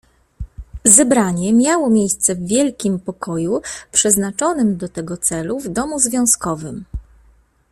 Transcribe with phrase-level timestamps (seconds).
[0.85, 3.61] "Zebranie miało miejsce w wielkim pokoju,
[3.91, 6.85] przeznaczonym do tego celu w Domu Związkowym."